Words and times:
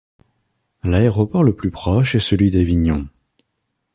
L'aéroport 0.83 1.43
le 1.43 1.53
plus 1.55 1.69
proche 1.69 2.15
est 2.15 2.19
celui 2.19 2.49
d'Avignon. 2.49 3.05